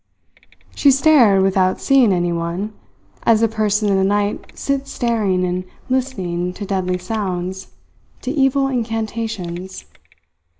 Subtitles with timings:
[0.73, 2.73] She stared without seeing anyone,
[3.21, 7.67] as a person in the night sits staring and listening to deadly sounds,
[8.23, 9.85] to evil incantations.